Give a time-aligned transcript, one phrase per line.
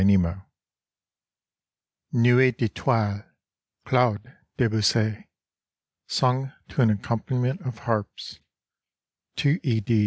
[0.03, 0.41] 97
[2.11, 3.21] "NUIT D'ETOILES":
[3.85, 5.27] CLAUDE DEBUSSY
[6.07, 8.39] {Sung to an accompaniment of harps)
[9.35, 9.79] TO E.